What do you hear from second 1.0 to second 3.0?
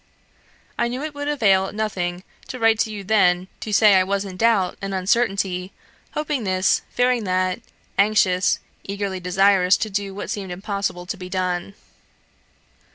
it would avail nothing to write to